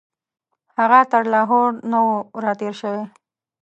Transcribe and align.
هغه 0.77 0.99
تر 1.11 1.23
لاهور 1.33 1.69
نه 1.91 1.97
وو 2.05 2.15
راتېر 2.43 2.73
شوی. 2.81 3.03